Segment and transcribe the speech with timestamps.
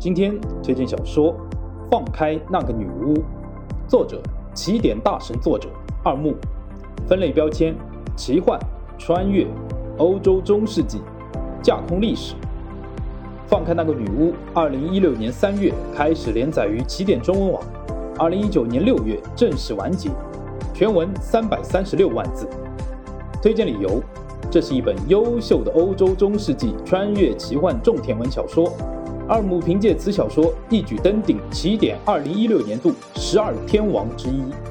[0.00, 1.34] 今天推荐小说
[1.90, 3.12] 《放开那个女巫》，
[3.86, 4.18] 作者
[4.54, 5.68] 起点大神作者
[6.02, 6.34] 二木，
[7.06, 7.76] 分类标签
[8.16, 8.58] 奇幻、
[8.96, 9.46] 穿越、
[9.98, 11.02] 欧洲中世纪、
[11.62, 12.32] 架空历史。
[13.46, 17.62] 《放开那个女巫》二零一六年三月开始连载于起点中文网，
[18.18, 20.08] 二零一九年六月正式完结，
[20.72, 22.48] 全文三百三十六万字。
[23.42, 24.02] 推荐理由：
[24.50, 28.72] 这是一本优秀的欧洲中世纪穿越奇幻种田文小说。
[29.30, 34.69] 二木凭借此小说一举登顶起点二零一六年度十二天王之一。